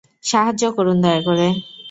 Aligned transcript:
সাহায্য 0.23 0.63
করুন 0.77 0.97
দয়া 1.03 1.21
করে। 1.27 1.47